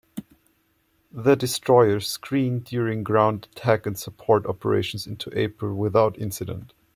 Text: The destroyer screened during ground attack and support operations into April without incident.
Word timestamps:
The 1.11 1.35
destroyer 1.35 1.99
screened 1.99 2.63
during 2.63 3.03
ground 3.03 3.47
attack 3.51 3.85
and 3.85 3.95
support 3.95 4.47
operations 4.47 5.05
into 5.05 5.29
April 5.39 5.75
without 5.75 6.17
incident. 6.17 6.73